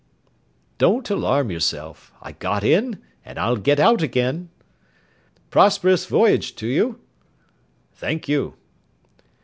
[0.79, 2.11] "Don't alarm yourself.
[2.23, 4.49] I got in and I'll get out again."
[5.51, 6.99] "Prosperous voyage to you!"
[7.93, 8.55] "Thank you."